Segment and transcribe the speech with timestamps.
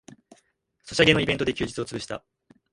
[0.83, 2.25] ソシャゲのイベントで休日をつぶした